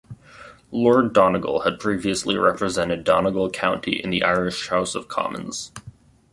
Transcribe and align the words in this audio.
Lord 0.71 1.13
Donegall 1.13 1.59
had 1.63 1.79
previously 1.79 2.35
represented 2.35 3.03
Donegal 3.03 3.51
County 3.51 4.01
in 4.03 4.09
the 4.09 4.23
Irish 4.23 4.69
House 4.69 4.95
of 4.95 5.07
Commons. 5.07 5.71